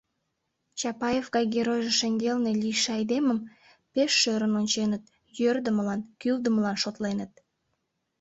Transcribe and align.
Чапаев 0.79 1.27
гай 1.35 1.45
геройжо 1.55 1.91
шеҥгелне 1.99 2.51
лийше 2.61 2.89
айдемым 2.97 3.39
пеш 3.93 4.11
шӧрын 4.21 4.53
онченыт, 4.61 5.03
йӧрдымылан, 5.39 6.01
кӱлдымылан 6.21 6.77
шотленыт. 6.83 7.31